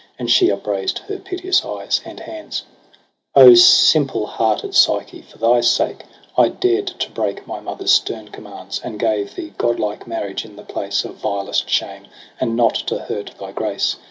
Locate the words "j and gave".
8.79-9.35